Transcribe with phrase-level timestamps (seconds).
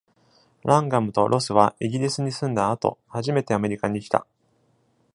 [0.63, 4.25] ランガムとロスは、イギリスに住んだ後、初めてアメリカに来た。